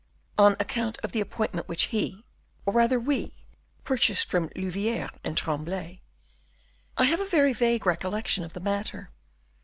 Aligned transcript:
"On 0.35 0.53
account 0.59 0.97
of 1.03 1.11
the 1.11 1.21
appointment 1.21 1.67
which 1.67 1.83
he, 1.93 2.25
or 2.65 2.73
rather 2.73 2.99
we, 2.99 3.45
purchased 3.83 4.29
from 4.31 4.49
Louviere 4.55 5.11
and 5.23 5.37
Tremblay." 5.37 6.01
"I 6.97 7.03
have 7.03 7.21
a 7.21 7.29
very 7.29 7.53
vague 7.53 7.85
recollection 7.85 8.43
of 8.43 8.53
the 8.53 8.59
matter." 8.61 9.11